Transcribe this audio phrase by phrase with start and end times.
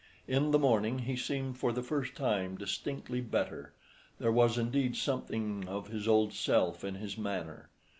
[0.27, 3.71] In the morning he seemed for the first time distinctly better;
[4.17, 7.69] there was indeed something of his old self in his manner.